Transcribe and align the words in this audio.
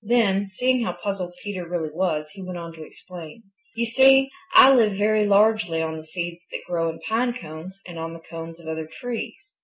Then, 0.03 0.47
seeing 0.47 0.83
how 0.83 0.93
puzzled 0.93 1.35
Peter 1.43 1.69
really 1.69 1.91
was, 1.93 2.31
he 2.31 2.41
went 2.41 2.57
on 2.57 2.73
to 2.73 2.81
explain. 2.83 3.43
"You 3.75 3.85
see, 3.85 4.31
I 4.55 4.73
live 4.73 4.93
very 4.93 5.27
largely 5.27 5.79
on 5.79 5.95
the 5.95 6.03
seeds 6.03 6.43
that 6.51 6.65
grow 6.67 6.89
in 6.89 6.99
pine 7.07 7.33
cones 7.33 7.79
and 7.85 7.97
the 7.97 8.19
cones 8.19 8.59
of 8.59 8.67
other 8.67 8.87
trees. 8.87 9.53